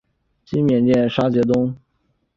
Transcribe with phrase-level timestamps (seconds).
[0.45, 1.75] 今缅甸杰沙东。